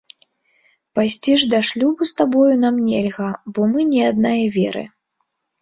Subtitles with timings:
[0.99, 4.83] Пайсці ж да шлюбу з табою нам нельга, бо мы не аднае веры.